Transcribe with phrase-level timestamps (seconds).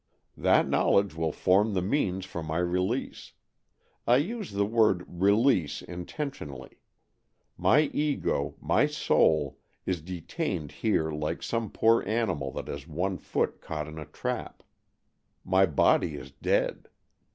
[0.49, 3.33] "That knowledge will form the means for my release.
[4.07, 6.79] I use the word' release' in tentionally.
[7.55, 13.61] My Ego, my soul, is detained here like some poor animal that has one foot
[13.61, 14.63] caught in a trap.
[15.45, 16.87] My body is dead.